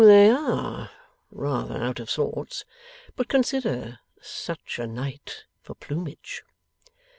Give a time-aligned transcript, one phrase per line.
[0.03, 0.89] They ARE
[1.29, 2.65] rather out of sorts.
[3.15, 3.99] But consider.
[4.19, 6.41] Such a night for plumage!